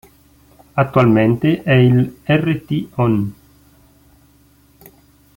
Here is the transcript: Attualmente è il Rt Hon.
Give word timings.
Attualmente 0.73 1.61
è 1.61 1.73
il 1.73 2.17
Rt 2.25 2.87
Hon. 2.95 3.33